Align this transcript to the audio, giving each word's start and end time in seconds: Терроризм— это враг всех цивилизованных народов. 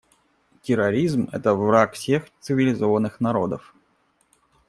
Терроризм— 0.63 1.29
это 1.31 1.53
враг 1.53 1.93
всех 1.93 2.25
цивилизованных 2.39 3.19
народов. 3.21 3.75